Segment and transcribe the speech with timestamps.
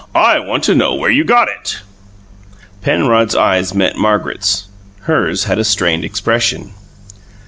[0.15, 1.81] "I want to know where you got it."
[2.81, 4.67] Penrod's eyes met Margaret's:
[5.01, 6.73] hers had a strained expression.